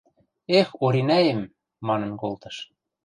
–Эх, 0.59 0.67
Оринӓэм!– 0.85 1.41
манын 1.87 2.11
колтыш 2.21 2.55